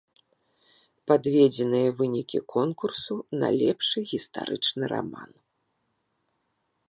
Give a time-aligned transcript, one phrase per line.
[1.11, 3.13] Падведзеныя вынікі конкурсу
[3.43, 5.31] на лепшы гістарычны раман.